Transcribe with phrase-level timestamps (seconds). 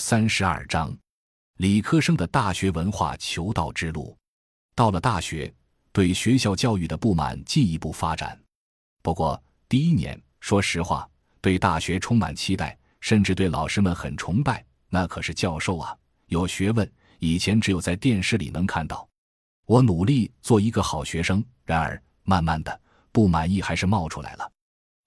[0.00, 0.96] 三十二章：
[1.58, 4.16] 理科生的大学文化求道之路。
[4.74, 5.52] 到了大学，
[5.92, 8.36] 对学校教育的不满进一步发展。
[9.02, 11.06] 不过第一年，说实话，
[11.42, 14.64] 对大学充满期待，甚至对老师们很崇拜。
[14.88, 15.94] 那可是教授啊，
[16.28, 19.06] 有学问，以前只有在电视里能看到。
[19.66, 22.80] 我努力做一个好学生，然而慢慢的，
[23.12, 24.50] 不满意还是冒出来了。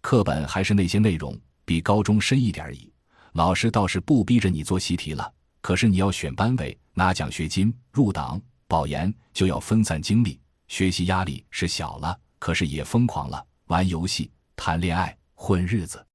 [0.02, 1.36] 课本还是那些内容，
[1.66, 2.94] 比高中深一点而已。
[3.34, 10.40] 老师倒是不逼着你做习题了，可是你要选班委、拿奖学金、入党、保研，就要分散精力。
[10.68, 16.06] 学习压力是小了，可是也疯狂了，玩游戏、谈恋爱、混日子。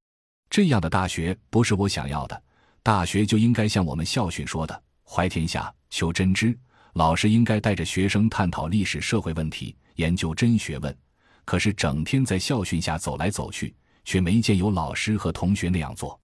[0.48, 2.42] 这样的大学不是我想要的。
[2.84, 6.56] 大学就应该像我们校训说的：“怀天下，求真知。”
[6.94, 10.96] 老师应该带着学生探讨历史社会问题，研究真学问。
[11.44, 13.74] 可是整天在校训下走来走去，
[14.04, 16.18] 却没见有老师和同学那样做。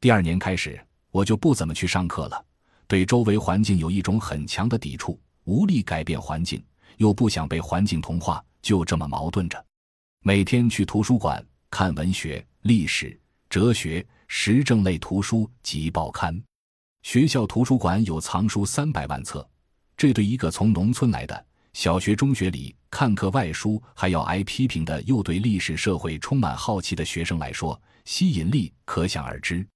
[0.00, 2.44] 第二年开始，我就不怎么去上课了，
[2.88, 6.64] 对周围环境有一种很强的抵触，无力改变环境，
[6.96, 9.62] 又不想被环境同化，就这么矛盾着。
[10.22, 13.14] 每天去图书馆看文学、历史、
[13.50, 16.42] 哲学、时政类图书及报刊。
[17.02, 19.46] 学校图书馆有藏书三百万册。
[19.98, 29.66] 这对一个从农村来的，小学、中学里看课外书还要挨批评的，又对历史社会充满好奇的学生来说，吸引力可想而知。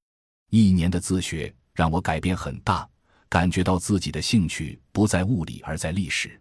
[0.50, 2.88] 一年的自学让我改变很大，
[3.28, 6.40] 感觉到自己的兴趣不在物理，而在历史。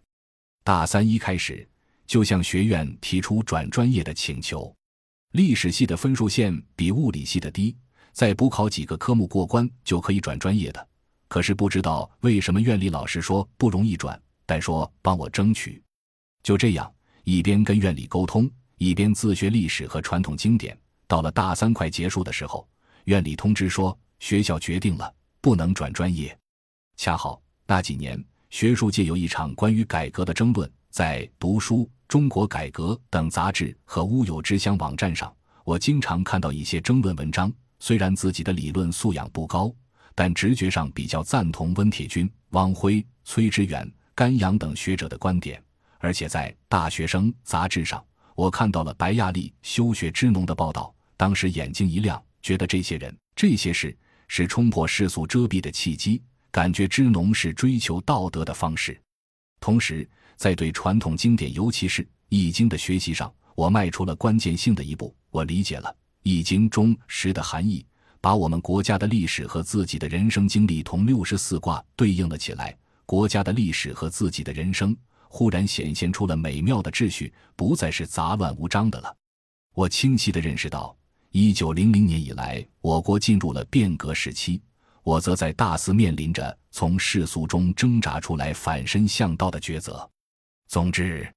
[0.62, 1.68] 大三一开始
[2.06, 4.74] 就向学院提出转专业的请求，
[5.32, 7.76] 历史系的分数线比物理系的低，
[8.12, 10.88] 再补考几个科目过关就可以转专业的。
[11.26, 15.82] 可是不知道为什么院里老师说不容易转，但说帮我争取。
[16.44, 16.92] 就这样，
[17.24, 20.78] 一边跟院里沟通，一边自学历史和传统经典。
[21.08, 22.66] 到了大三快结束的时候，
[23.04, 26.36] 院里通知说学校决定了不能转专业。
[26.96, 31.76] 恰好那几年学术界有一场关于改革的争论，在《读书》
[32.08, 35.34] 《中国改革》等杂志和乌有之乡网站上，
[35.64, 37.52] 我经常看到一些争论文章。
[37.80, 39.74] 虽然自己的理论素养不高。
[40.16, 43.84] 但直觉上比较赞同温铁军、汪辉、崔之远、
[44.14, 45.60] 甘阳等学者的观点，
[45.98, 48.00] 而且在《大学生》杂志上，
[48.36, 53.96] 我看到了白亚丽休学支农的报道，当时眼睛一亮，觉得这些人、这些事
[54.28, 59.00] 是冲破世俗遮蔽的契机，感觉知农是追求道德的方式。
[59.60, 60.06] 同时，
[60.36, 65.16] 在对传统经典，尤其是《易经》的学习上，我迈出了关键性的一步。
[65.30, 65.88] 我理解了
[66.22, 67.84] 《易经》中“时”的含义。
[68.20, 74.94] 把我们国家的历史和自己的人生经历同六十四卦对应了起来，国家的历史和自己的人生
[75.28, 79.14] 忽然显现出了美妙的秩序，不再是杂乱无章的了。
[79.74, 80.96] 我清晰地认识到，
[81.36, 84.60] 一九零零年以来，我国进入了变革时期，
[85.02, 90.08] 我则在大肆面临着从世俗中挣扎出来、反身向道的抉择。
[90.68, 91.28] 总之，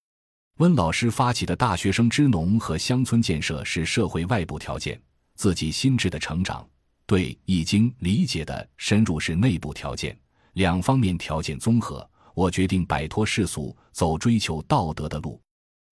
[0.57, 5.01] 温老师发起的大学生支农和乡村建设是社会外部条件，
[5.33, 6.63] 自己心智的成长。
[7.07, 10.15] 对《易经》理解的深入是内部条件，
[10.53, 15.41] 两方面条件综合，我决定摆脱世俗，走追求道德的路。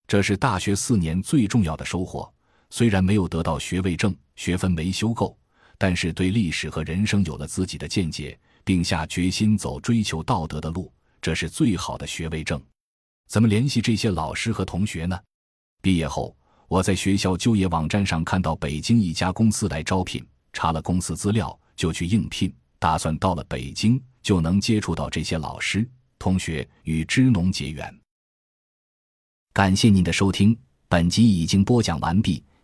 [0.06, 2.32] 这是大学四年最重要的收获。
[2.70, 5.38] 虽然没有得到学位证，学分没修够，
[5.78, 12.62] 但是对历史和人生有了自己的见解，并下决心走追求道德的路，这是最好的学位证。
[13.28, 15.20] 怎么联系这些老师和同学呢？
[15.82, 16.36] 毕业后，
[16.68, 20.26] 我在学校就业网站上看到北京一家公司来招聘。
[20.54, 25.86] 查了公司资料，就去应聘，打算到了北京就能接触到这些老师、
[26.18, 27.94] 同学，与知农结缘。
[29.52, 32.42] 感谢您的收听，本集已经播讲完毕。